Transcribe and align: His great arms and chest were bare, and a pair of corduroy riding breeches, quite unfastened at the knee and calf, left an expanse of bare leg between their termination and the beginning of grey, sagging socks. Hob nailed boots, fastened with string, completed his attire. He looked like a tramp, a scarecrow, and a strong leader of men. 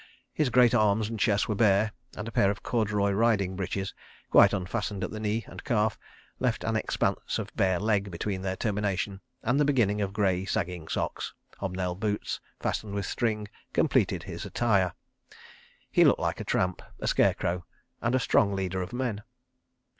His 0.33 0.49
great 0.49 0.73
arms 0.73 1.09
and 1.09 1.19
chest 1.19 1.47
were 1.47 1.53
bare, 1.53 1.91
and 2.17 2.27
a 2.27 2.31
pair 2.31 2.49
of 2.49 2.63
corduroy 2.63 3.11
riding 3.11 3.55
breeches, 3.55 3.93
quite 4.31 4.51
unfastened 4.51 5.03
at 5.03 5.11
the 5.11 5.19
knee 5.19 5.43
and 5.45 5.63
calf, 5.63 5.99
left 6.39 6.63
an 6.63 6.75
expanse 6.75 7.37
of 7.37 7.55
bare 7.55 7.79
leg 7.79 8.09
between 8.09 8.41
their 8.41 8.55
termination 8.55 9.21
and 9.43 9.59
the 9.59 9.63
beginning 9.63 10.01
of 10.01 10.11
grey, 10.11 10.43
sagging 10.43 10.87
socks. 10.87 11.35
Hob 11.59 11.75
nailed 11.75 11.99
boots, 11.99 12.41
fastened 12.59 12.95
with 12.95 13.05
string, 13.05 13.47
completed 13.73 14.23
his 14.23 14.43
attire. 14.43 14.93
He 15.91 16.03
looked 16.03 16.19
like 16.19 16.39
a 16.39 16.43
tramp, 16.45 16.81
a 16.99 17.05
scarecrow, 17.07 17.67
and 18.01 18.15
a 18.15 18.19
strong 18.19 18.55
leader 18.55 18.81
of 18.81 18.93
men. 18.93 19.21